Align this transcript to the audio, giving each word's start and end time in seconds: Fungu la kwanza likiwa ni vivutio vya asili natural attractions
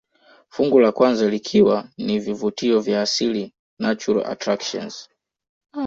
Fungu 0.49 0.79
la 0.79 0.91
kwanza 0.91 1.29
likiwa 1.29 1.89
ni 1.97 2.19
vivutio 2.19 2.79
vya 2.79 3.01
asili 3.01 3.53
natural 3.79 4.25
attractions 4.25 5.09